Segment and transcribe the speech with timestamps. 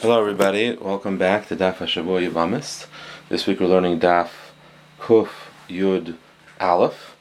[0.00, 0.76] Hello, everybody.
[0.76, 2.86] Welcome back to Daf Hashavua Yavamis.
[3.28, 4.28] This week we're learning Daf
[5.00, 5.30] Kuf
[5.68, 6.14] Yud
[6.60, 7.16] Aleph,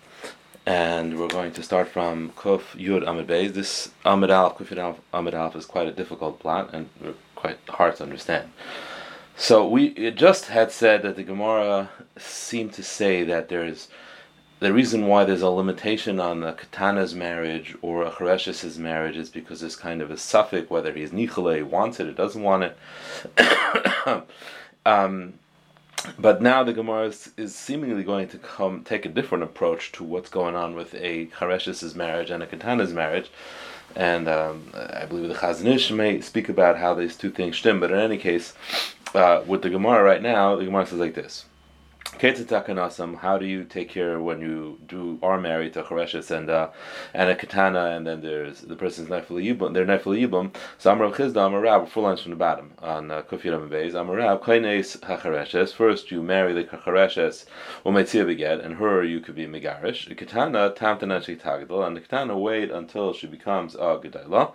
[0.64, 3.54] and we're going to start from Kuf Yud Amid Beis.
[3.56, 6.88] This Amid Aleph, Kuf Yud Aleph, Amid Aleph is quite a difficult plot and
[7.34, 8.52] quite hard to understand.
[9.36, 13.88] So we just had said that the Gemara seemed to say that there's
[14.60, 19.30] the reason why there's a limitation on a katana's marriage or a Chareshes' marriage is
[19.30, 24.24] because there's kind of a safek whether he's nichale, wants it or doesn't want it.
[24.86, 25.34] um,
[26.18, 30.04] but now the Gemara is, is, seemingly going to come take a different approach to
[30.04, 33.30] what's going on with a Chareshes' marriage and a katana's marriage.
[33.96, 37.80] And um, I believe the Chazon Ish may speak about how these two things stem,
[37.80, 38.54] but in any case,
[39.14, 41.46] uh, with the Gemara right now, the Gemara says like this.
[42.20, 46.70] How do you take care when you do are married to Chareshes and uh,
[47.14, 50.56] and a katana, and then there's the person's nefel yibum, they're nefel yibum.
[50.80, 53.94] So Amar Chizda, Amar Rab, four lines from the bottom on uh, Kufir Beis.
[53.94, 55.74] Amar Rab, Kaines Hachareshes.
[55.74, 57.46] First, you marry the Chareshes,
[57.86, 60.16] Umetzia beget, and her you could be Megarish.
[60.18, 64.54] Katana Tamtana Tagdal, and the katana wait until she becomes a Gedailah.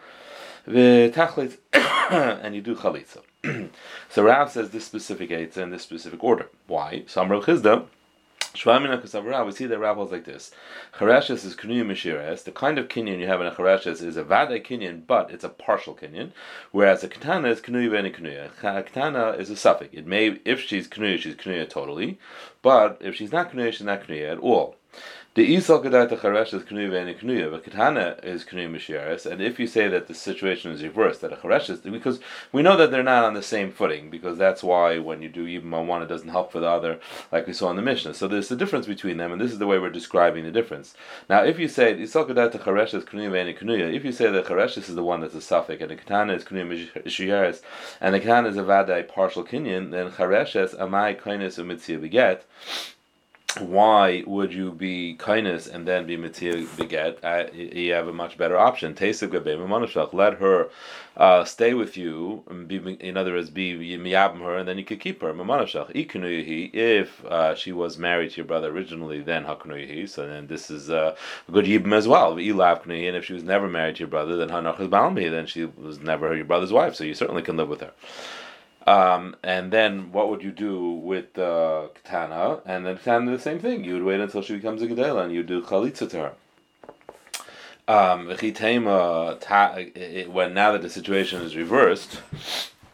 [2.10, 3.22] and you do chalitza.
[3.44, 6.48] So Rav says this specific eitzah in this specific order.
[6.68, 7.02] Why?
[7.06, 7.86] Samra Chizda.
[8.54, 10.52] We see that Rav holds like this.
[10.94, 12.44] Chareshes is Kuniyim Mishires.
[12.44, 15.42] The kind of kinyan you have in a Chareshes is a Vade kinyan, but it's
[15.42, 16.32] a partial kinyan.
[16.70, 18.50] Whereas a Katana is Kunuya Beni Kunuya.
[18.60, 19.88] Katana is a safek.
[19.92, 22.20] It may, if she's Kunuya, she's Kunuya totally.
[22.60, 24.76] But if she's not Kunuya, she's not Kunuya at all.
[25.34, 29.24] The Isal Kedai Charesh is Knuya and Knuya, but Katana is Knuya Mishiaris.
[29.24, 32.20] And if you say that the situation is reversed, that a Charesh is, because
[32.52, 35.46] we know that they're not on the same footing, because that's why when you do
[35.46, 37.00] even on one, it doesn't help for the other,
[37.32, 38.12] like we saw in the Mishnah.
[38.12, 40.92] So there's a difference between them, and this is the way we're describing the difference.
[41.30, 44.44] Now, if you say Isal Kedai Charesh is Knuya and Knuya, if you say that
[44.44, 47.62] Charesh is the one that's a safek, and the Katana is Knuya Mishiaris,
[48.02, 52.42] and the Katana is a Vadai partial Kinyan, then Charesh is Amai Kainis Umitzia Beget
[53.60, 57.18] why would you be kindness and then be mitzvah beget?
[57.22, 58.96] Uh, you have a much better option.
[58.98, 60.70] Let her
[61.16, 62.42] uh, stay with you.
[62.66, 65.30] Be, in other words, be miyabim her, and then you could keep her.
[65.32, 70.08] If uh, she was married to your brother originally, then hakunuyihi.
[70.08, 71.14] So then this is uh,
[71.48, 72.32] a good yibim as well.
[72.32, 76.00] And if she was never married to your brother, then hanach is Then she was
[76.00, 76.94] never your brother's wife.
[76.94, 77.92] So you certainly can live with her.
[78.86, 82.60] Um, and then what would you do with the katana?
[82.66, 83.84] And then katana the same thing.
[83.84, 86.32] You would wait until she becomes a gedela and you do chalitza to her.
[87.88, 88.28] Um,
[90.28, 92.20] when now that the situation is reversed,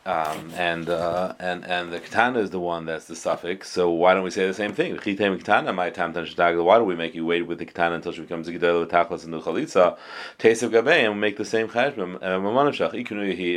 [0.08, 3.62] um, and uh, and and the katana is the one that's the safek.
[3.62, 4.94] So why don't we say the same thing?
[4.96, 9.24] Why do we make you wait with the katana until she becomes a gedela tachlis
[9.24, 9.98] and the chalitza?
[10.38, 12.18] Taste of gabe and we make the same cheshbon.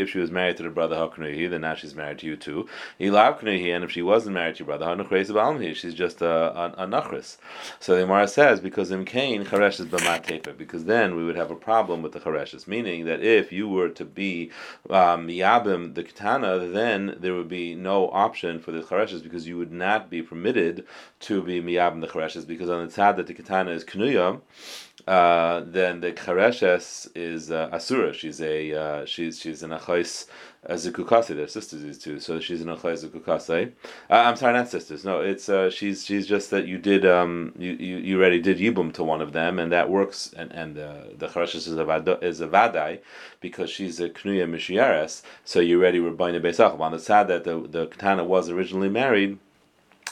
[0.02, 2.68] If she was married to the brother haknuhi, then now she's married to you too.
[3.00, 7.38] And if she wasn't married to your brother, she's just a, a, a nachris.
[7.80, 11.50] So the Gemara says because in Cain charesh is b'mat because then we would have
[11.52, 14.52] a problem with the chareshes, meaning that if you were to be
[14.90, 19.57] um, yabim the katana then there would be no option for the chareshes because you
[19.57, 20.85] would not be permitted
[21.22, 24.41] to be miyab in the chareshes because on the tzad that the katana is knuya,
[25.07, 28.13] uh, then the chareshes is uh, asura.
[28.13, 29.72] She's a uh, she's she's an
[30.68, 31.36] achais zikukase.
[31.36, 33.72] They're sisters these two, so she's an achais zikukase.
[34.10, 35.04] Uh, I'm sorry, not sisters.
[35.04, 38.58] No, it's uh, she's she's just that you did um you, you, you already did
[38.58, 40.34] yibum to one of them, and that works.
[40.36, 43.00] And and uh, the chareshes is a is a vadai
[43.40, 45.24] because she's a knuya mishiares.
[45.46, 46.80] So you already were buying a beisach.
[46.80, 49.40] On the side that the the katana was originally married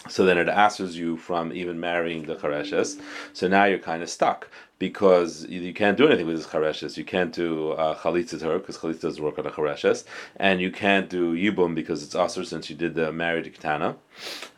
[0.08, 3.02] so then it asks you from even marrying the chareshes.
[3.34, 4.50] So now you're kind of stuck
[4.80, 6.96] because you can't do anything with this chareshes.
[6.96, 10.06] You can't do uh, her because chalitza doesn't work on the chareshes,
[10.38, 13.98] and you can't do yibum because it's usher since you did the married katana.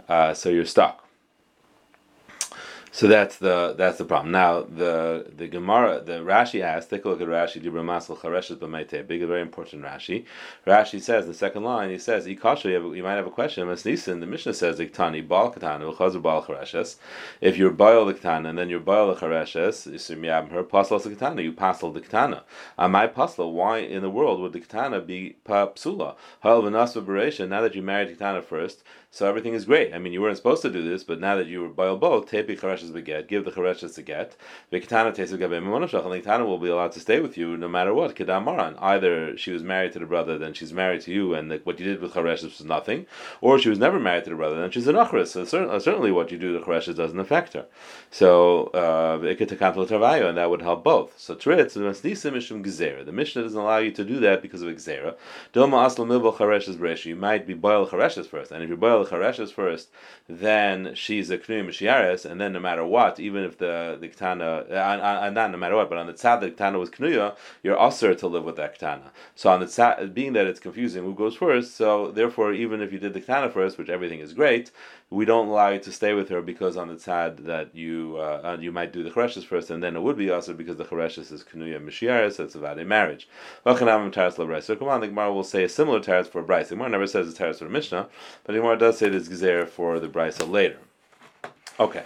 [0.07, 1.07] Uh, so you're stuck.
[2.93, 4.31] So that's the that's the problem.
[4.31, 8.57] Now the the Gemara, the Rashi asks, take a look at Rashi, Dibra Masal Chareshet
[8.57, 10.25] B'Meite, big, very important Rashi.
[10.67, 13.65] Rashi says the second line, he says, Ikasha, you, you might have a question.
[13.67, 16.97] The Mishnah says, Iktani Bal Katana, V'chazu Bal Chareshes.
[17.39, 21.11] If you're Baal the Katana and then you're Baal the Chareshes, Yisum her Pasal the
[21.11, 22.43] Katana, you Pasal the Katana.
[22.77, 23.53] Am I Pasal?
[23.53, 26.15] Why in the world would the Katana be Psula?
[26.41, 29.93] Hal now that you married the Katana first, so everything is great.
[29.93, 32.21] I mean, you weren't supposed to do this, but now that you were Baal Bo,
[32.21, 34.35] Tepi Chareshes Chareshes a get, give the Chareshes a get.
[34.69, 37.57] The Ketana Tesu Gabe Mamonashach, and the Ketana will be allowed to stay with you
[37.57, 38.15] no matter what.
[38.15, 38.75] Kedam Maran.
[38.79, 41.79] Either she was married to the brother, then she's married to you, and the, what
[41.79, 43.05] you did with Chareshes was nothing,
[43.41, 45.27] or she was never married to the brother, then she's an Achris.
[45.27, 47.65] So certainly, certainly what you do to Chareshes doesn't affect her.
[48.09, 51.13] So, uh, and that would help both.
[51.17, 51.73] So, Tritz,
[53.05, 55.15] the Mishnah doesn't allow you to do that because of Gzera.
[57.05, 59.89] You might be boil Chareshes first, and if you boil Chareshes first,
[60.27, 64.71] then she's a Knu Mishiares, and then no matter what, even if the the Ketana,
[64.71, 68.15] uh, not no matter what, but on the tzad the Ketana was Knuya, you're usher
[68.15, 69.09] to live with that Ketana.
[69.35, 72.91] So on the tzad, being that it's confusing who goes first, so therefore even if
[72.91, 74.71] you did the Ketana first, which everything is great,
[75.09, 78.57] we don't allow you to stay with her because on the tzad that you uh,
[78.59, 81.31] you might do the Chareshes first, and then it would be usher because the Chareshes
[81.31, 83.27] is Knuya Mishiares, that's about a marriage.
[83.65, 86.69] So come on, the Gemara will say a similar teretz for Braisa.
[86.69, 88.07] The Gemara never says it's teretz for Mishnah,
[88.43, 90.77] but the Gemara does say it's Gezer for the Braisa later.
[91.79, 92.03] Okay.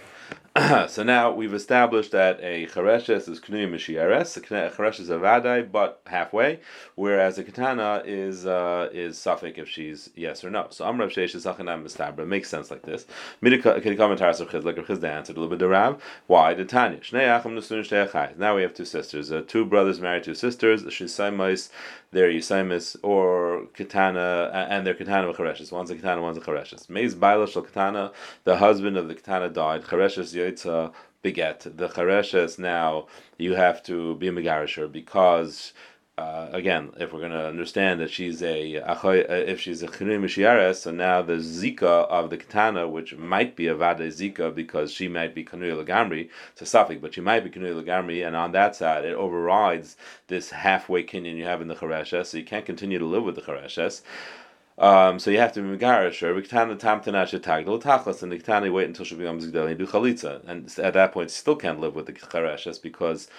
[0.88, 5.70] so now we've established that a chareshes is knuyim mishiares, a chareshes is a vadai,
[5.70, 6.62] but halfway,
[6.96, 10.68] whereas a katana is uh, is safek if she's yes or no.
[10.70, 13.06] So amrav sheish is sachanam mistabra makes sense like this.
[13.44, 16.02] Can commentaries of chizlik or chizda answered a little bit the Rav.
[16.28, 17.00] Why the Tanya?
[17.00, 20.84] Shnei nusun Now we have two sisters, uh, two brothers married to sisters.
[20.84, 21.70] Shisaimais,
[22.12, 25.74] they're Yisaimis or katana, and they're katana with chareshes.
[25.74, 26.88] One's a katana, one's a chareshes.
[26.88, 28.14] Meiz baila shel katana.
[28.46, 29.84] The husband of the katana died.
[29.84, 31.62] Chareshes Yitzah beget.
[31.62, 33.08] The Chareshes now
[33.38, 35.74] you have to be a Megarisher because
[36.18, 40.92] uh, again, if we're going to understand that she's a if she's a mishiares, so
[40.92, 45.36] now the zika of the katana, which might be a vade zika because she might
[45.36, 46.30] be kanuy lagamri,
[46.62, 49.98] a safek, but she might be kanuy lagamri, and on that side it overrides
[50.28, 53.36] this halfway kinyan you have in the chareshes, so you can't continue to live with
[53.36, 54.02] the chareshes.
[54.78, 58.40] Um, so you have to be megarish or Viktana tam tanasha tagdal tachlas and the
[58.40, 61.56] Viktana wait until she becomes gdel and do chalitza and at that point she still
[61.56, 63.30] can't live with the chareshes because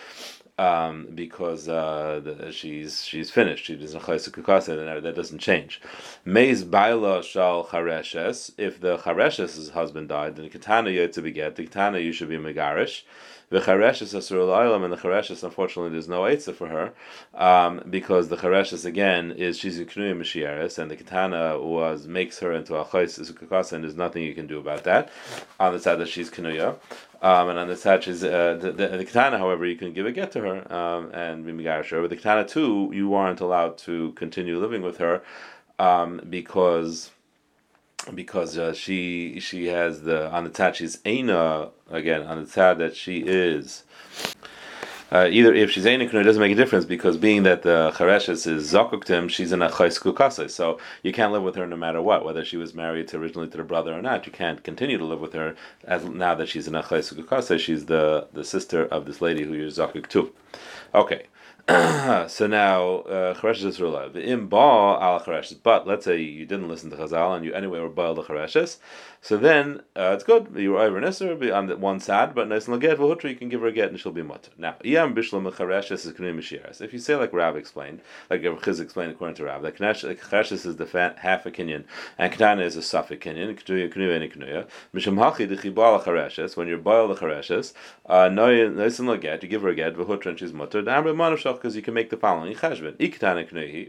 [0.59, 3.67] um, because uh, the, she's she's finished.
[3.67, 5.81] She doesn't and that doesn't change.
[6.25, 8.53] Meis baila shal chareshes.
[8.59, 11.57] If the chareshes' husband died, then the katana you to beget.
[11.57, 13.03] The katana you should be megarish.
[13.49, 16.93] The chareshes asur and the chareshes unfortunately there's no eitzah for her
[17.35, 22.53] um, because the chareshes again is she's a knuya and the katana was makes her
[22.53, 25.11] into a chayis and there's nothing you can do about that
[25.61, 26.77] on the side that she's knuya.
[27.23, 30.05] Um, and on the side, she's, uh, the, the, the, katana, however, you can give
[30.05, 31.91] a get to her um, and be megarish.
[31.91, 35.23] But the katana too, you aren't allowed to continue living with her
[35.79, 37.11] um, because
[38.15, 42.79] because uh, she she has the on the tzad she's aina again on the tzad
[42.79, 43.85] that she is.
[45.13, 48.45] Uh, either if she's Einik it doesn't make a difference because being that the Chareshes
[48.49, 50.51] is Zakuktim, she's in a Chais Kukase.
[50.51, 53.49] So you can't live with her no matter what, whether she was married to originally
[53.49, 54.27] to the brother or not.
[54.27, 55.55] You can't continue to live with her
[55.85, 57.61] as now that she's in a Chais Kukase.
[57.61, 60.33] She's the, the sister of this lady who you're Zakuk to.
[60.93, 61.27] Okay.
[62.29, 64.13] so now chareshes uh, is rula.
[64.13, 65.59] The im ba al chareshes.
[65.61, 68.77] But let's say you didn't listen to Chazal and you anyway were ba the chareshes.
[69.21, 70.53] So then uh, it's good.
[70.55, 73.49] You were over Nisr on the one side, but nice and get v'hutra you can
[73.49, 74.53] give her a get and she'll be mutter.
[74.57, 76.81] Now iyam bishlam chareshes is k'nei mishiras.
[76.81, 80.77] If you say like Rav explained, like Chiz explained according to Rav, that chareshes is
[80.77, 81.83] the half a kinyan
[82.17, 83.59] and katana is a safek kinyan.
[83.61, 84.69] K'nuya k'nuya and k'nuya.
[84.95, 86.57] Misham hachi the chibal chareshes.
[86.57, 87.73] When you're boil the chareshes,
[88.09, 90.81] uh, nice and get you give her a get v'hutra and she's mutter.
[90.81, 92.97] The because you can make the following cheshbon.
[92.99, 93.19] If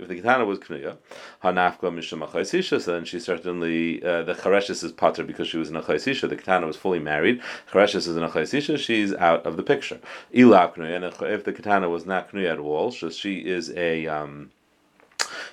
[0.07, 0.97] the katana was knuya,
[1.43, 5.69] hanafka misham achaysisha, so then she certainly uh, the chareshes is pater because she was
[5.69, 6.29] an achaysisha.
[6.29, 7.41] The katana was fully married.
[7.71, 8.77] Chareshes is an achaysisha.
[8.77, 9.99] She's out of the picture.
[10.35, 14.07] Ila knuya, and if the katana was not knuya at all, so she is a
[14.07, 14.51] um,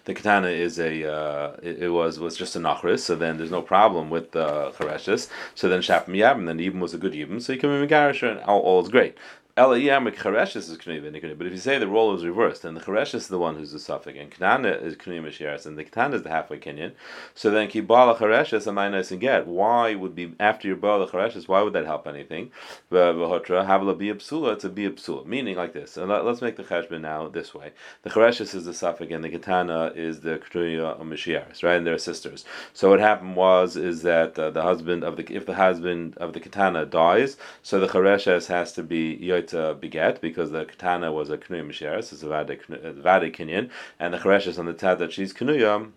[0.05, 3.51] the katana is a uh, it, it, was was just a nachris, so then there's
[3.51, 5.29] no problem with the uh, chareshes.
[5.55, 7.87] So then shapim yab, and then even was a good yibum, so you can be
[7.87, 9.17] megarish and all, all is great.
[9.57, 13.71] But if you say the role is reversed, then the Charesh is the one who's
[13.71, 16.91] the safek, and Knana is Mashiach, and the Ketana is the halfway Kenyan.
[17.37, 19.47] So then Kibala Chareshes am I nice and get?
[19.47, 21.47] Why would be after your Bala Chareshes?
[21.47, 22.51] Why would that help anything?
[22.91, 24.55] V'hotra Havla be psula.
[24.55, 25.97] It's a be psula, meaning like this.
[25.97, 27.71] And let, us make the Cheshbon now this way.
[28.03, 31.77] The Chareshes is the safek, and the Ketana is the Mashiach, right?
[31.77, 32.45] And they're sisters.
[32.73, 36.33] So what happened was is that uh, the husband of the if the husband of
[36.33, 39.15] the Ketana dies, so the Chareshes has to be
[39.49, 44.59] to beget because the katana was a knuya it's a vade kinyan, and the chereshes
[44.59, 45.91] on the tad that she's knuya.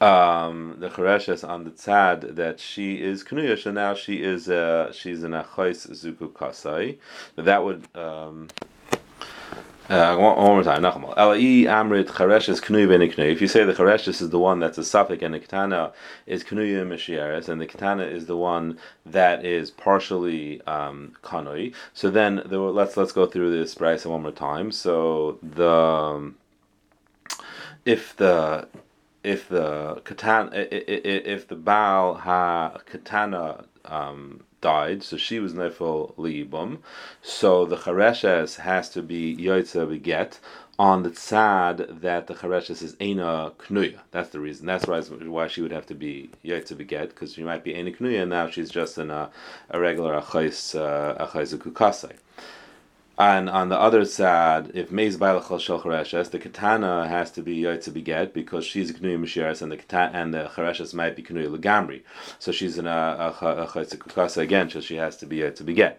[0.00, 4.92] Um, the chereshes on the tzad that she is knuya, so now she is uh,
[4.92, 6.98] she's an achos zuku kasai.
[7.36, 8.48] That would um,
[9.88, 11.14] Uh, one, more time, Nachmal.
[11.16, 14.84] Elai Amrit Chareshes Knuy Ben If you say the Chareshes is the one that's a
[14.84, 15.92] suffix and the Katana
[16.26, 21.16] is Knuy Mishieres, and the Katana is the one that is partially um,
[21.92, 24.70] so then the, let's let's go through this Brisa one more time.
[24.70, 26.32] So the
[27.84, 28.68] if the
[29.24, 36.78] if the katana if the Baal ha katana um, died, so she was nefel liibum.
[37.22, 40.38] So the chareshes has to be yoitza beget
[40.78, 43.98] on the tzad that the chareshes is ena knuya.
[44.10, 44.66] That's the reason.
[44.66, 47.90] That's why why she would have to be yoitza beget because she might be ena
[47.90, 48.22] knuya.
[48.22, 49.30] and Now she's just in a,
[49.70, 52.12] a regular achais uh, achais.
[53.18, 57.92] And on the other side, if Meiz Bailachal Chareshes, the katana has to be Yaitza
[57.92, 61.54] Beget because she's a Knuya Mashiras and the katana and the Chareshes might be Knuya
[61.54, 62.02] Lagamri.
[62.38, 65.96] So she's in a Chaitza again, so she has to be Yaitza Beget.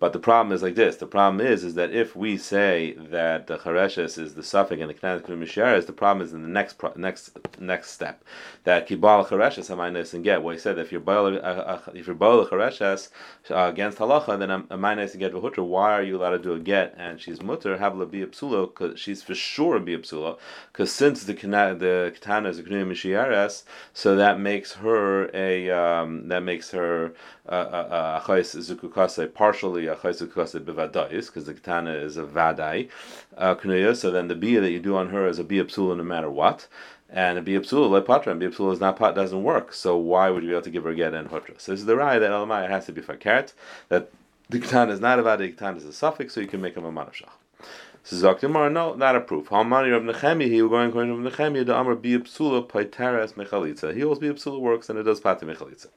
[0.00, 3.46] But the problem is like this the problem is is that if we say that
[3.46, 6.42] the Chareshes is the safek and the katana is Knuya Mashiras, the problem is in
[6.42, 7.30] the next pro, next
[7.60, 8.24] next step
[8.64, 10.42] that Kibal Chareshes Hamaynes and get.
[10.42, 13.10] Where he said if you're Baal uh, uh, if you're Baal Chareshes
[13.52, 16.60] uh, against Halacha, then Hamaynes and get Vahutra, why are you allowed to do a
[16.60, 21.34] get and she's mutter havla be psula because she's for sure be because since the
[21.34, 27.12] the katana is a knuya mishiyares, so that makes her a um, that makes her
[27.48, 32.88] achais uh, zukukase partially achais zukukase bevadais because the katana is a vadai
[33.36, 33.94] uh.
[33.94, 36.66] So then the bia that you do on her is a bia no matter what.
[37.08, 39.72] And a biapsula like patra, and biapsula is not pot doesn't work.
[39.72, 41.60] So why would you be able to give her get and hutra?
[41.60, 43.52] So this is the raya that elamai has to be fakert
[43.88, 44.10] that
[44.48, 46.76] the Ketan is not a vada, the Ketan is a safek, so you can make
[46.76, 47.30] him a manashach.
[48.08, 49.48] So Zaktimar, no, not a proof.
[49.48, 53.92] Halmani Rav Nechemi, he going according to Rav Nechemi, the Amr be psula paiteres mechalitza.
[53.92, 55.88] He always be psula works and it does pati mechalitza.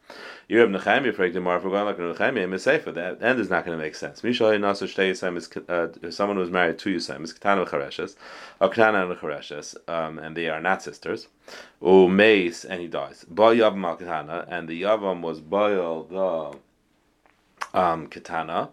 [0.48, 3.40] You have Nechemi, for example, if we're going like Rav Nechemi, and Mesefa, that end
[3.40, 4.22] is not going to make sense.
[4.22, 8.16] Mishal Nasa Shtei Yisayim is, uh, someone who is married to Yisayim is Ketana Chareshes,
[8.60, 11.28] or Ketana and Chareshes, um, and they are not sisters.
[11.80, 13.24] O Meis, and he dies.
[13.30, 16.58] Ba Yavam al Ketana, and the Yavam was Baal the
[17.74, 18.70] um, katana.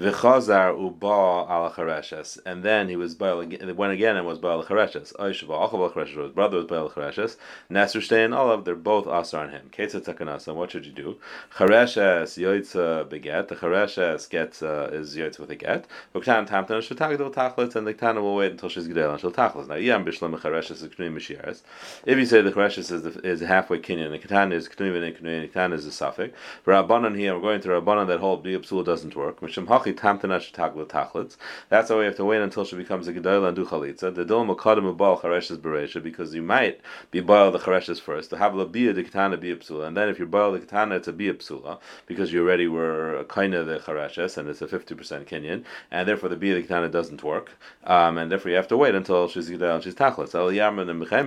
[0.00, 3.76] V'chazar uba al chareshes, and then he was again.
[3.76, 5.14] Went again and was baal chareshes.
[5.16, 6.22] Oishva achav chareshes.
[6.22, 7.36] His brother was baal chareshes.
[7.70, 8.64] Shtei and Olav.
[8.64, 9.68] They're both asar on him.
[9.70, 10.54] Ketza takanasa.
[10.54, 11.18] What should you do?
[11.54, 13.48] Chareshes yoitza beget.
[13.48, 15.84] The chareshes gets uh, is yoitza with a get.
[16.14, 19.68] V'ktan tamtan shetagdol tachlitz, and the ketana will wait until she's gedel and she'll tachlitz.
[19.68, 21.60] Now yam bishlam chareshes is knuim mishiras.
[22.06, 25.14] If you say the chareshes is the, is halfway kinyan, the ketana is knuim and
[25.16, 26.32] knuim, the ketana is a safek.
[26.62, 29.40] For Rabbanan here, we're going to Rabbanan that whole b'yapsul doesn't work.
[29.40, 29.89] Misham hachi.
[29.94, 34.14] That's why we have to wait until she becomes a gedola and do chalitza.
[34.14, 36.80] The dol makadim ubal chareshes beresha because you might
[37.10, 38.30] be boil the chareshes first.
[38.30, 41.08] To have labia the katana be psula, and then if you boil the katana, it's
[41.08, 44.94] a be psula because you already were kind of the chareshes and it's a fifty
[44.94, 48.68] percent Kenyan, and therefore the bia the katana doesn't work, um, and therefore you have
[48.68, 50.32] to wait until she's gedola and she's tachlitz.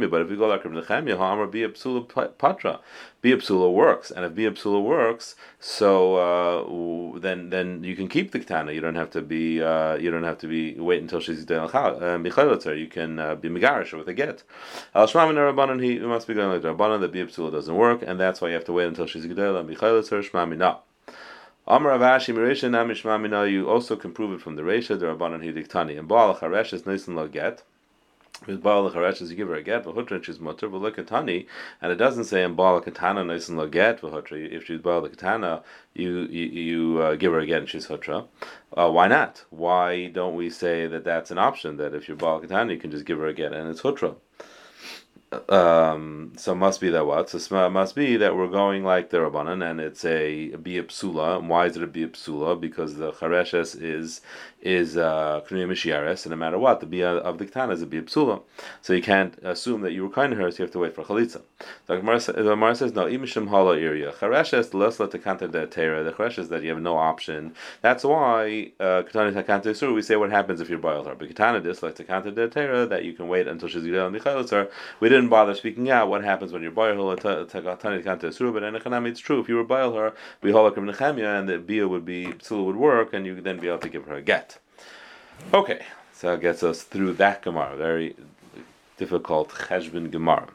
[0.09, 2.79] But if you go like Nechemia, ha'amar be psula patra.
[3.23, 6.15] Biapsula works, and if Biapsula works, so
[7.15, 8.52] uh, then then you can keep the katana.
[8.53, 11.49] You don't have to be uh, you don't have to be wait until she's.
[11.49, 14.43] Uh, you can uh, be megarish with a get.
[14.93, 18.19] Al shmamin rabbanon he must be going like the rabbanon that Biapsula doesn't work, and
[18.19, 20.79] that's why you have to wait until she's gedel and michaylotzer shmamina.
[21.65, 23.49] Amar Avashi Mirisha Namishmamina.
[23.49, 26.85] You also can prove it from the Resha the rabbanon hidiktani and Baal Charesh is
[26.85, 27.63] nice and get
[28.47, 31.47] with Baal Chareches, you give her a get, v'hutra, she's mutter, v'look katani,
[31.81, 35.63] and it doesn't say in Baal Katana, nice and get, v'hutra, if she's Baal Katana,
[35.93, 38.27] you, you, you uh, give her a get and she's hutra.
[38.75, 39.43] Uh, why not?
[39.49, 42.91] Why don't we say that that's an option, that if you're Baal Katana, you can
[42.91, 44.15] just give her a get and it's hutra?
[45.49, 47.29] Um, so must be that what?
[47.29, 51.39] So must be that we're going like the Rabbanan, and it's a, a psula.
[51.39, 52.59] And why is it a psula?
[52.59, 54.21] Because the chareshes is
[54.61, 58.41] is uh, and no matter what, the bia of the ketana is a bia psula.
[58.81, 60.95] So you can't assume that you were kind to her, so you have to wait
[60.95, 61.41] for chalitza.
[61.87, 62.19] The Gemara
[62.75, 66.03] says no, imishim hala area chareshes the kanta de tera.
[66.03, 67.55] The chareshes that you have no option.
[67.81, 69.91] That's why uh, ketana takanta sur.
[69.91, 71.15] We say what happens if you boil her.
[71.15, 74.07] But ketana dis like the kanta de tera that you can wait until she's gidel
[74.07, 77.15] and the We didn't bother speaking out what happens when you're boil her.
[77.15, 77.55] But
[79.03, 79.39] it's true.
[79.39, 83.13] If you were boil her, holakim nechemia, and the bia would be psula would work,
[83.13, 84.57] and you would then be able to give her a get.
[85.53, 85.81] Okay,
[86.13, 88.15] so that gets us through that Gemara, very
[88.97, 90.47] difficult Cheshbin Gemara.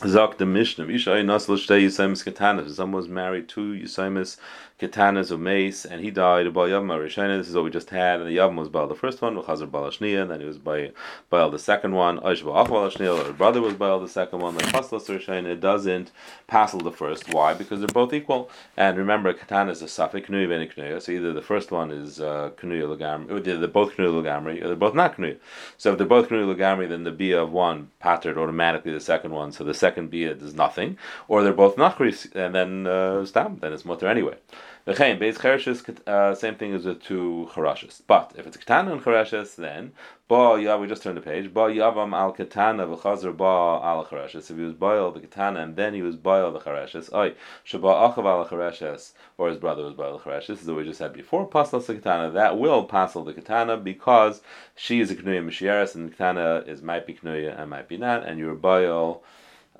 [0.00, 2.70] Zok the Mishnah, Isha Nasl Shtei Yisaimis Ketanas.
[2.70, 4.36] Someone was married to Yisaimis
[4.78, 7.38] Ketanas of Mace, and he died by Yavam Rishayna.
[7.38, 9.66] This is what we just had, and the Yavam was by the first one, Chazar
[9.66, 10.90] Balashnia, and then he was by
[11.30, 15.06] by the second one, Aishba Balashnia, her brother was by the second one, like Paslas.
[15.06, 16.12] It doesn't
[16.46, 17.32] passel the first.
[17.32, 17.54] Why?
[17.54, 18.50] Because they're both equal.
[18.76, 21.00] And remember, Ketana is a safek, Knuya Veni Knuya.
[21.00, 24.76] So either the first one is uh, Knuya Lagamri, they're both Knuya Lagamri, or they're
[24.76, 25.38] both not Knuya.
[25.78, 29.32] So if they're both Knuya Lagamri, then the Bia of one pattered automatically the second
[29.32, 30.98] one, so the second Bia does nothing.
[31.28, 34.36] Or they're both Nachris, and then uh, Stam, then it's Mutter anyway.
[34.86, 38.02] Chereshes, uh, same thing as with two charashes.
[38.06, 39.90] But if it's ketana and chereshes, then
[40.28, 41.52] ba yeah, we just turned the page.
[41.52, 44.48] Ba yavam al ketana v'chazer ba al chereshes.
[44.48, 47.34] If he was boil the ketana and then he was boil the chereshes, oy
[47.66, 50.60] shaba achav al chereshes, or his brother was boil the chereshes.
[50.62, 51.48] Is what we just said before.
[51.48, 54.40] Pasal the ketana that will passel the ketana because
[54.76, 57.96] she is a knuya mishieres and the ketana is might be knuya and might be
[57.96, 59.24] not, and you're boil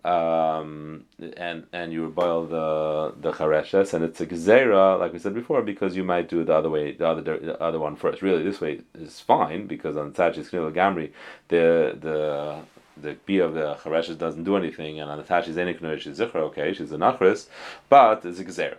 [0.07, 1.05] um,
[1.37, 5.63] and and you boil the the chareshes, and it's a gzera, like we said before,
[5.63, 8.23] because you might do the other way, the other the other one first.
[8.23, 11.11] Really, this way is fine because on Tachis Knil Gamri,
[11.49, 12.61] the the
[12.97, 16.37] the B of the chareshes doesn't do anything, and on the Tachis Eniknoy she's zikra,
[16.37, 17.49] okay, she's a nachris,
[17.89, 18.77] but it's a gzera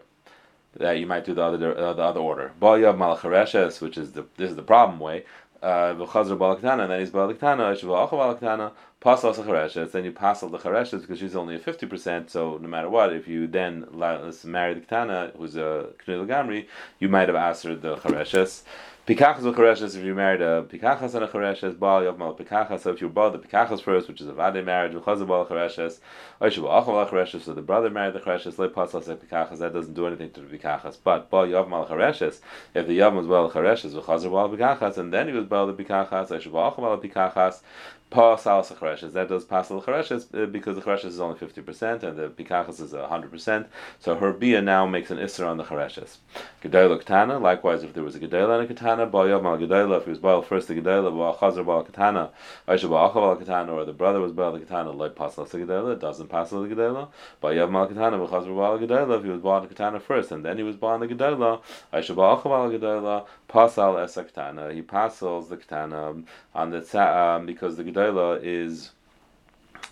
[0.78, 2.52] that you might do the other the other order.
[2.62, 5.26] Ba'yav mal chareshes, which is the this is the problem way.
[5.62, 8.72] V'chazar balaktana, and then he's balaktana, shavah balaktana,
[9.02, 12.90] pasal chareshes, then you pasal the chareshes because she's only a 50%, so no matter
[12.90, 16.68] what, if you then marry the ketana, who's a knul gamri,
[17.00, 18.64] you might have asked her the chareshes.
[19.08, 22.92] Pikachas v'chareshes, if you married a pikachas and a chareshes, baal yav mal pikachas, so
[22.92, 26.02] if you bought the pikachas first, which is a vade marriage, v'chazah baal chareshes,
[26.42, 29.94] oishu ba'achal chareshes, so the brother married the chareshes, le pasal se pikachas, that doesn't
[29.94, 32.42] do anything to the pikachas, but baal yav mal chareshes,
[32.76, 35.74] if the yav was baal chareshes, v'chazah baal pikachas, and then he was baal the
[35.82, 37.62] pikachas, oishu ba'achal baal pikachas,
[38.10, 39.12] Pa salas chareshes.
[39.12, 42.30] That does pass the chareshes uh, because the chareshes is only fifty percent and the
[42.30, 43.68] pikachas is hundred percent.
[44.00, 46.18] So her bia now makes an isra on the chareshes.
[46.64, 47.38] Gedayla katana.
[47.38, 49.98] Likewise, if there was a gedayla and a katana, ba'yav mal gedayla.
[49.98, 52.30] If he was ba'al first the gedayla, ba'al chazar ba'al katana,
[52.66, 55.94] aisha ba'al ba'al katana, or the brother was ba'al the katana, like pass the gedayla.
[55.94, 57.10] It doesn't pass the gedayla.
[57.44, 59.18] Ba'yav mal katana, ba'chazar ba'al gedayla.
[59.18, 61.62] If he was ba'al the katana first and then he was ba'al the gedayla,
[61.92, 64.72] aisha ba'al ba'al gedayla, pasal es katana.
[64.72, 66.24] He passes the katana
[66.56, 68.92] on the um, because the Gedola is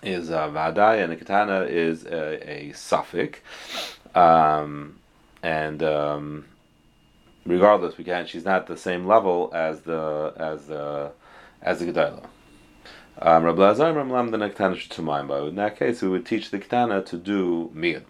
[0.04, 3.38] is a vadai and the katana is a, a safek,
[4.14, 5.00] um,
[5.42, 6.46] and um,
[7.46, 8.30] regardless, we can't.
[8.30, 11.12] She's not the same level as the as the
[11.62, 12.28] as the Gedola.
[13.18, 13.56] Um, in
[15.56, 18.04] that case, we would teach the katana to do miyad.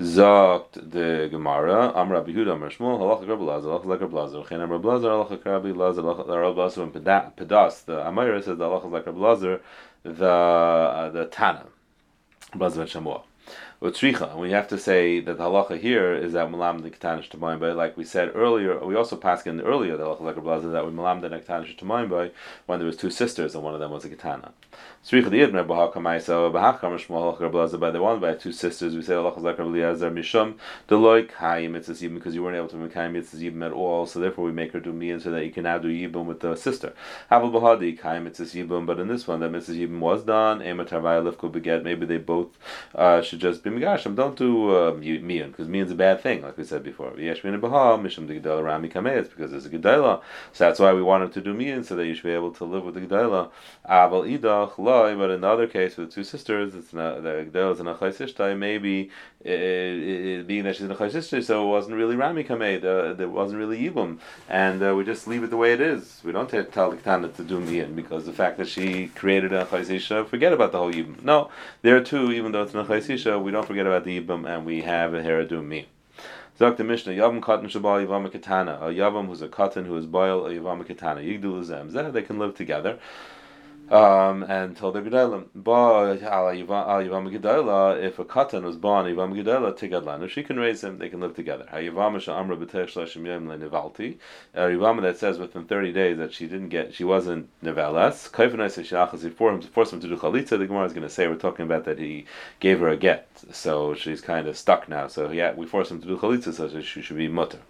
[0.00, 4.44] Zogt the Gemara, Amr Rabbi Huda, Amr Shmuel, Halacha Rabbi Lazar, Halacha like Rabbi Lazar,
[4.46, 8.64] Chen Amr Rabbi Lazar, Halacha Rabbi Lazar, Rabbi Lazar, and Pedas, the Amira says the
[8.64, 9.60] Halacha like Rabbi Lazar,
[10.02, 11.64] the, uh, the Tana,
[12.52, 13.22] Rabbi Lazar and Shamuah.
[13.90, 14.30] Utricha.
[14.32, 17.60] And we have to say that the halacha here is that malam the ketanish tamayim
[17.60, 20.92] by, like we said earlier, we also passed in earlier the halacha Rabbi that we
[20.92, 22.30] malam the ketanish tamayim by
[22.66, 24.50] when there was two sisters and one of them was a ketana.
[25.04, 28.94] Tzricha the idmer b'ha kamaisa b'ha kamash halacha Rabbi by the one by two sisters
[28.94, 30.54] we say halacha like Rabbi mishum
[30.88, 34.44] deloy kayim yibum because you weren't able to make kayim yibum at all, so therefore
[34.44, 36.92] we make her do miyan so that you can now do yibum with the sister.
[37.30, 40.58] Havel b'hadi kayim mitzvahs yibum, but in this one that mitzvahs yibum was done.
[41.84, 42.48] Maybe they both
[42.94, 44.14] uh, should just b'migashim.
[44.14, 47.18] Don't do uh, mian because mian's a bad thing, like we said before.
[47.18, 50.22] Yesh because there's a gedela.
[50.52, 52.64] So that's why we wanted to do mian so that you should be able to
[52.64, 53.50] live with the gedela.
[53.88, 57.48] Aval idach loy, but in the other case with the two sisters, it's not the
[57.50, 58.58] gedela is an achaysishtai.
[58.58, 59.10] Maybe
[59.40, 62.84] it, it, being that she's an achaysishtai, so it wasn't really rami kameid.
[62.84, 66.20] Uh, there wasn't really yibum, and uh, we just leave it the way it is.
[66.24, 69.64] We don't tell the ketana to do mian because the fact that she created a
[69.64, 71.22] achaysisha, forget about the whole yibum.
[71.22, 71.50] No,
[71.82, 74.82] there too, even though it's an achaysisha, we don't forget about the Yibam, and we
[74.82, 75.86] have a Heradum Mi.
[76.60, 80.44] Zok the Mishnah, Yavam Katan Shabal Yavam a Yavam who's a Katan who is Boil,
[80.44, 82.98] a Yavam Katana, Yigdul Zem, they can live together
[83.90, 85.46] um, and told the Gedalim,
[87.36, 91.08] Gedala, if a katan was born Yivam Gedala Tigadlan, if she can raise him, they
[91.08, 91.66] can live together.
[91.70, 94.16] Ha Yivam Amra B'Tech Shlashim Yom Lenevalti,
[94.54, 98.30] a Yivam that says within thirty days that she didn't get, she wasn't nevelas.
[98.30, 100.58] Kaifanai says Shachas he forced him, to do chalitza.
[100.58, 102.26] The Gemara is going to say we're talking about that he
[102.60, 105.06] gave her a get, so she's kind of stuck now.
[105.06, 107.60] So yeah, we forced him to do chalitza, so she should be mutter.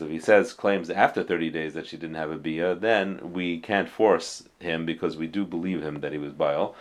[0.00, 3.60] If he says claims after 30 days that she didn't have a bia, then we
[3.60, 6.74] can't force him because we do believe him that he was Baal.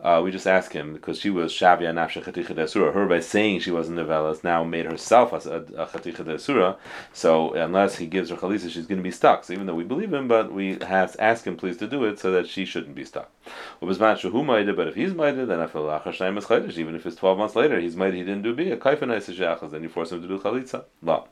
[0.00, 2.24] Uh, we just ask him because she was Shavia Nafsha.
[2.92, 6.76] Her by saying she wasn't Nevelas now made herself a, a, a.
[7.12, 9.44] So unless he gives her Chalisa, she's going to be stuck.
[9.44, 12.04] So even though we believe him, but we have to ask him please to do
[12.04, 13.30] it so that she shouldn't be stuck.
[13.80, 15.88] But if he's Maida, then I feel
[16.78, 20.12] even if it's 12 months later, he's Maida, he didn't do Bia, then you force
[20.12, 20.84] him to do Chalitza.
[21.02, 21.24] La.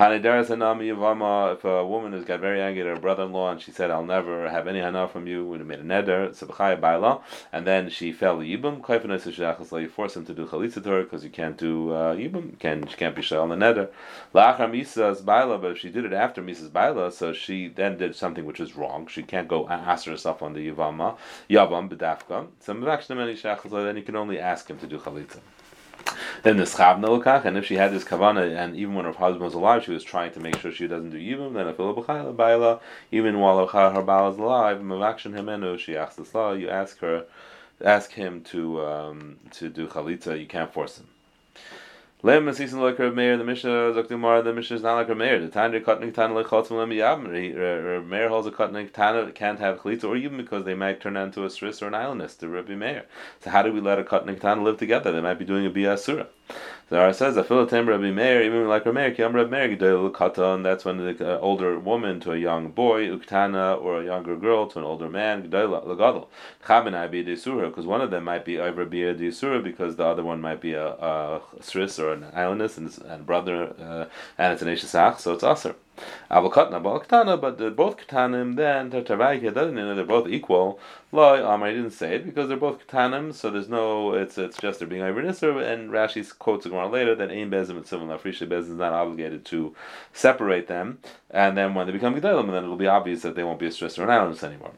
[0.00, 3.90] If a woman has got very angry at her brother in law and she said,
[3.90, 7.20] I'll never have any hana from you, would have made a neder, Sabachaya Baila,
[7.52, 8.82] and then she fell Yibum,
[9.80, 12.16] you force him to do Chalitza to her because you can't do uh,
[12.58, 13.88] can, she can't be Shal on the neder.
[14.34, 18.16] La'achar Misa's Baila, but if she did it after Misa's Baila, so she then did
[18.16, 19.06] something which is wrong.
[19.06, 21.16] She can't go ask herself on the Yavama,
[21.48, 22.48] Yavam, Bedafka.
[22.60, 25.38] So then you can only ask him to do Chalitza.
[26.42, 29.44] Then the schabna lokach, and if she had this kavana, and even when her husband
[29.44, 31.54] was alive, she was trying to make sure she doesn't do yibum.
[31.54, 36.52] Then if baila, even while her, baal is alive, mavakshin himenu, she asks the law.
[36.52, 37.24] You ask her,
[37.84, 40.38] ask him to um, to do chalitza.
[40.38, 41.06] You can't force him.
[42.20, 45.40] Lem Masisin like Rav Meir, the Mishnah Zakdumar, the Mishnah is not like Rav Meir.
[45.40, 47.28] The Tanya Kutnik Tana like Chotzim Lem Yavim.
[47.86, 51.16] Rav Meir holds a Kutnik Tana can't have Chalitza, or even because they might turn
[51.16, 53.04] into a Sris or an islandist, the Rabbi Meir.
[53.38, 55.12] So how do we let a Kutnik Tana live together?
[55.12, 56.26] They might be doing a Bia Surah.
[56.90, 60.86] Gemara says, "Afilatem Rabbi Meir, even like Rabbi Meir, Kiyam Rabbi Meir Gedol Kata, that's
[60.86, 64.78] when the uh, older woman to a young boy, Uktana, or a younger girl to
[64.78, 66.28] an older man, Gedol Lagadol.
[66.64, 70.24] Chaben be Desura, because one of them might be over Bia Desura, because the other
[70.24, 74.06] one might be a, a Sris or an islandess and, and brother, uh,
[74.38, 75.74] and it's an Eshesach, so it's Aser.
[76.28, 80.78] But they're both Katanim, then know they're both equal.
[81.10, 84.58] Loi Amar um, didn't say it because they're both Katanim, so there's no it's it's
[84.58, 88.08] just they're being over and Rashi quotes a Gemara later that Ain Bezim and Simon
[88.08, 89.74] Lafrisha Bezim is not obligated to
[90.12, 90.98] separate them,
[91.30, 93.72] and then when they become Gedalim, then it'll be obvious that they won't be a
[93.72, 94.72] stress or an islandess anymore.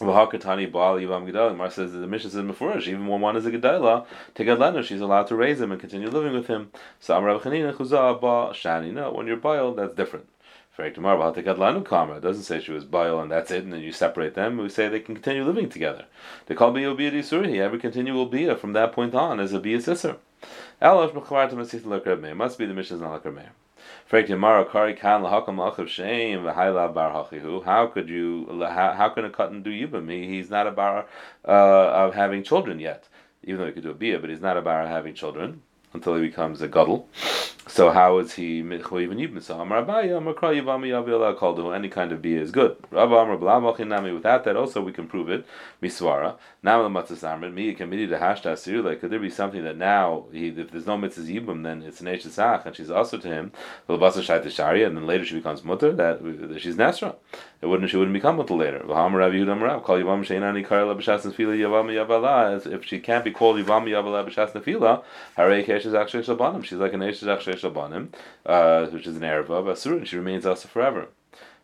[0.00, 1.56] V'hakatani Baal Yivam Gedalim.
[1.56, 5.28] Mar says the Mishnah says before even when one is a Gedala, Tegadlana, she's allowed
[5.28, 6.70] to raise him and continue living with him.
[7.00, 8.92] So Amar Chanina Chuzah Ba Shani.
[8.92, 10.26] No, when you're Baal, that's different.
[10.76, 14.58] It doesn't say she was Baal and that's it, and then you separate them.
[14.58, 16.06] We say they can continue living together.
[16.46, 19.80] They call Bia Bia He every continual Bia from that point on as a Bia
[19.80, 20.16] Sisser.
[20.80, 23.24] Must be the Mishnah's not like
[27.62, 30.10] how could you how, how can a cotton do yibam?
[30.10, 31.06] He, he's not a bar
[31.46, 33.08] uh, of having children yet,
[33.44, 35.62] even though he could do a bia, but he's not a bar of having children
[35.94, 37.08] until he becomes a gadol.
[37.66, 39.42] So how is he even yibn?
[39.42, 42.76] So Amar Abaye, Amar Kra Yivami Yavila Kaldu, any kind of bia is good.
[42.90, 45.46] Rabba Amar Blamachinami, without that also we can prove it.
[45.82, 46.36] Miswara.
[46.62, 49.00] Matzah Amrit, me committee to hashta Asirula.
[49.00, 52.06] Could there be something that now, he, if there's no mitzvah yibum, then it's an
[52.06, 53.50] Eshesach, and she's also to him,
[53.88, 57.16] and then later she becomes mutter, that, that she's Nasra.
[57.64, 58.82] It wouldn't, she wouldn't become mutter later.
[62.76, 65.02] If she can't be called Yavami Yavala B'shas Nefila,
[65.86, 66.24] is actually.
[66.66, 68.08] She's like an Eshesach Shalbanim
[68.44, 71.08] uh, which is an Erev of Asur, and she remains also forever.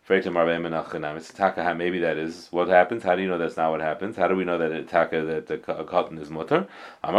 [0.09, 0.29] Maybe
[1.99, 3.03] that is what happens.
[3.03, 4.17] How do you know that's not what happens?
[4.17, 6.67] How do we know that it, taka that the cotton is mutter?
[7.03, 7.11] We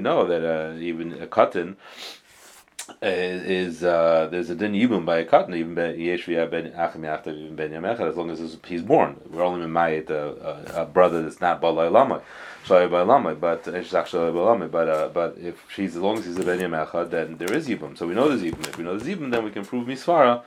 [0.00, 1.76] know that uh, even a cotton
[3.02, 8.30] is uh, there's a din yibum by a cotton even ben even ben as long
[8.30, 9.20] as he's born.
[9.30, 12.22] We're only mayit a, a, a brother that's not balay lamay,
[12.64, 16.26] shalay by lamay, but it's actually by But uh, but if she's as long as
[16.26, 17.96] he's a ben yamechad, then there is yibum.
[17.96, 18.66] So we know there's yibum.
[18.68, 20.42] If we know there's yibum, then we can prove misvara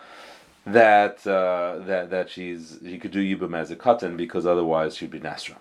[0.66, 5.12] that uh, that that she's she could do yibum as a cotton because otherwise she'd
[5.12, 5.56] be nasra.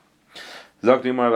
[0.83, 1.29] Who's the one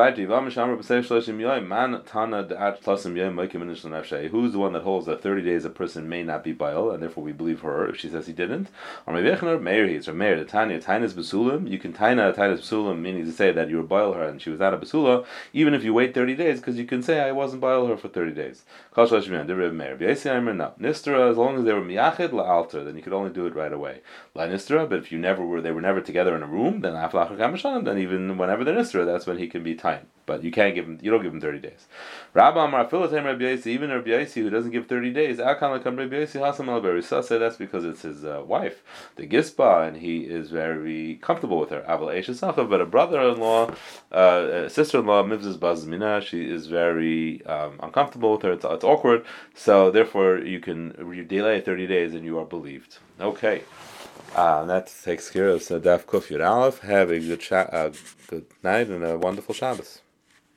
[4.72, 7.60] that holds that 30 days a person may not be Baal, and therefore we believe
[7.60, 8.68] her if she says he didn't?
[9.06, 13.26] Or maybe Meir he's or Meir, Tanya, Tainas Basulim, you can Taina Tainas Basulim, meaning
[13.26, 15.84] to say that you were Baal her and she was not a Basula, even if
[15.84, 18.62] you wait 30 days, because you can say I wasn't Baal her for 30 days.
[18.94, 19.98] Kal Shashmian, the Reb Meir.
[19.98, 20.72] No.
[20.80, 23.74] Nistra, as long as they were Miyachid La'alter, then you could only do it right
[23.74, 24.00] away.
[24.34, 26.94] La Nistra, but if you never were, they were never together in a room, then
[26.94, 30.06] Aflachar Kamashanim, then even whenever they're Nistra, that's when he can be time.
[30.26, 30.98] But you can't give him.
[31.02, 31.86] You don't give him thirty days.
[32.32, 35.36] Rabbi Amar Philatem Rabbi Yossi, even Rabbi Yossi who doesn't give thirty days.
[35.36, 38.82] Akan Lakam Rabbi Yossi Hasam Al say that's because it's his uh, wife,
[39.16, 41.82] the Gispa, and he is very comfortable with her.
[41.86, 43.74] Aval Eshasachav, but a brother-in-law,
[44.12, 48.52] uh, sister-in-law, Mivzis Bazmina, she is very um, uncomfortable with her.
[48.52, 49.26] It's, it's awkward.
[49.54, 52.96] So therefore, you can you delay thirty days and you are believed.
[53.20, 53.64] Okay.
[54.34, 56.80] Uh, that takes care of Sadaf Kuf Yud Aleph.
[56.80, 57.92] Have a good, sha- uh,
[58.28, 60.03] good night and a wonderful Shabbos.